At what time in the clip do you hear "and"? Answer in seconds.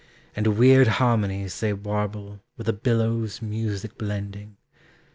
0.35-0.57